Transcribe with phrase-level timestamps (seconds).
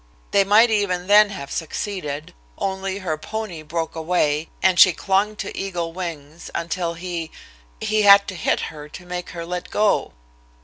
[0.31, 5.55] They might even then have succeeded, only her pony broke away, and she clung to
[5.55, 7.29] Eagle Wing's until he
[7.79, 10.13] he had to hit her to make her let go.